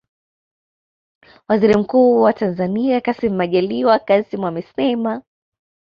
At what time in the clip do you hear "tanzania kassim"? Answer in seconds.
2.33-3.35